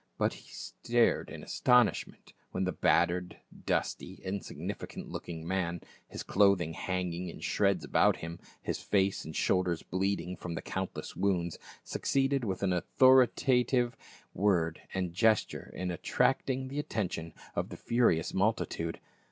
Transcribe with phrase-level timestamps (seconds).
[0.17, 7.29] But he stared in astonishment when the battered, dusty, insignificant looking man, his clothing hanging
[7.29, 12.73] in shreds about him, his face and shoulders bleeding from countless wounds, succeeded with an
[12.73, 13.95] authoritative
[14.33, 18.99] word and gesture in attracting the attention of the furious multitude.